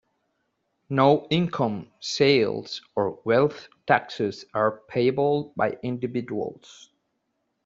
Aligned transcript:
No 0.89 1.27
income, 1.29 1.91
sales, 1.99 2.81
or 2.95 3.21
wealth 3.23 3.67
taxes 3.85 4.45
are 4.51 4.81
payable 4.89 5.53
by 5.55 5.77
individuals. 5.83 6.89